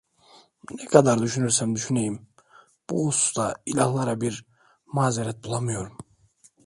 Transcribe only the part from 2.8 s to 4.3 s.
bu hususta ilahlara